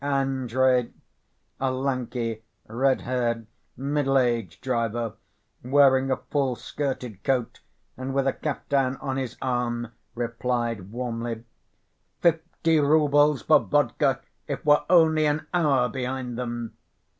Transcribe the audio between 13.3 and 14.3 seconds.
for vodka